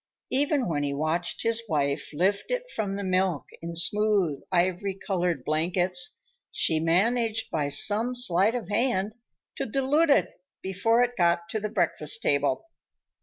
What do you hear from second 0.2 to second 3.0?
Even when he watched his wife lift it from